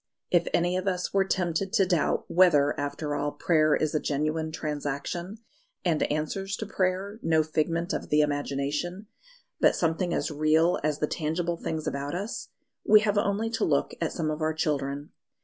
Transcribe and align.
If 0.31 0.47
any 0.51 0.75
of 0.77 0.87
us 0.87 1.13
were 1.13 1.25
tempted 1.25 1.73
to 1.73 1.85
doubt 1.85 2.25
whether, 2.27 2.73
after 2.79 3.13
all, 3.13 3.33
prayer 3.33 3.75
is 3.75 3.93
a 3.93 3.99
genuine 3.99 4.51
transaction, 4.51 5.37
and 5.85 6.01
answers 6.11 6.55
to 6.57 6.65
prayer 6.65 7.19
no 7.21 7.43
figment 7.43 7.93
of 7.93 8.09
the 8.09 8.21
imagination 8.21 9.05
but 9.59 9.75
something 9.75 10.11
as 10.11 10.31
real 10.31 10.79
as 10.83 10.97
the 10.97 11.05
tangible 11.05 11.55
things 11.57 11.85
about 11.85 12.15
us 12.15 12.49
we 12.83 13.01
have 13.01 13.19
only 13.19 13.51
to 13.51 13.63
look 13.63 13.93
at 14.01 14.11
some 14.11 14.31
of 14.31 14.41
our 14.41 14.55
children. 14.55 15.11